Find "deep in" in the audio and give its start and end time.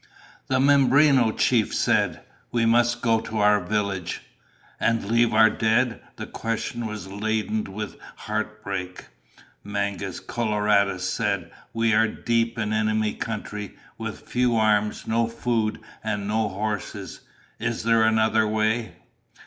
12.07-12.73